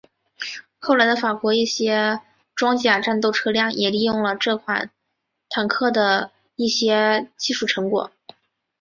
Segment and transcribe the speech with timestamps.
[0.79, 2.21] 后来的法国一些
[2.55, 4.89] 装甲战斗车辆也利用了这款
[5.47, 8.09] 坦克的一些技术成果。